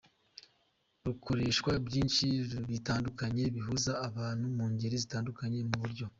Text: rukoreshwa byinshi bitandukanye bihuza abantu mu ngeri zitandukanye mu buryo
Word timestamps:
rukoreshwa 1.05 1.71
byinshi 1.85 2.27
bitandukanye 2.69 3.43
bihuza 3.55 3.91
abantu 4.07 4.45
mu 4.57 4.65
ngeri 4.71 4.95
zitandukanye 5.03 5.59
mu 5.69 5.75
buryo 5.81 6.05